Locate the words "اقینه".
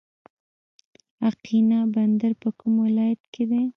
1.29-1.79